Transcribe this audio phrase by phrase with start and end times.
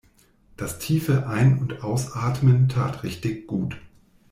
[0.57, 3.77] Das tiefe Ein- und Ausatmen tat richtig gut.